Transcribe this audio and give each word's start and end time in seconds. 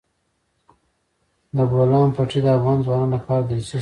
د 1.55 1.57
بولان 1.71 2.07
پټي 2.15 2.39
د 2.43 2.47
افغان 2.57 2.77
ځوانانو 2.85 3.13
لپاره 3.15 3.41
دلچسپي 3.49 3.59
لري. 3.59 3.69